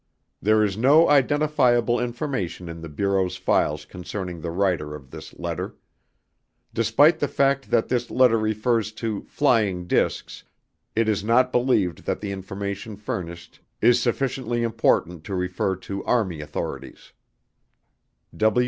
[0.41, 5.75] There is no identifiable information in the Bureau's files concerning the writer of this letter.
[6.73, 10.43] Despite the fact that this letter refers to "flying discs",
[10.95, 16.41] it is not believed that the information furnished is sufficiently important to refer to Army
[16.41, 17.13] authorities.)